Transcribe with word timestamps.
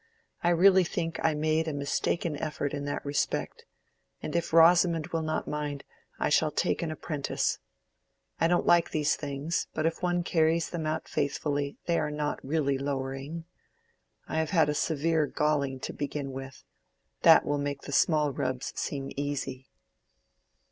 "I 0.43 0.49
really 0.49 0.83
think 0.83 1.19
I 1.23 1.35
made 1.35 1.67
a 1.67 1.73
mistaken 1.73 2.35
effort 2.37 2.73
in 2.73 2.85
that 2.85 3.05
respect. 3.05 3.65
And 4.23 4.35
if 4.35 4.51
Rosamond 4.51 5.09
will 5.09 5.21
not 5.21 5.47
mind, 5.47 5.83
I 6.17 6.29
shall 6.29 6.49
take 6.49 6.81
an 6.81 6.89
apprentice. 6.89 7.59
I 8.39 8.47
don't 8.47 8.65
like 8.65 8.89
these 8.89 9.15
things, 9.15 9.67
but 9.75 9.85
if 9.85 10.01
one 10.01 10.23
carries 10.23 10.71
them 10.71 10.87
out 10.87 11.07
faithfully 11.07 11.77
they 11.85 11.99
are 11.99 12.09
not 12.09 12.43
really 12.43 12.79
lowering. 12.79 13.45
I 14.27 14.39
have 14.39 14.49
had 14.49 14.69
a 14.69 14.73
severe 14.73 15.27
galling 15.27 15.79
to 15.81 15.93
begin 15.93 16.31
with: 16.31 16.63
that 17.21 17.45
will 17.45 17.59
make 17.59 17.83
the 17.83 17.91
small 17.91 18.31
rubs 18.33 18.73
seem 18.75 19.11
easy." 19.15 19.69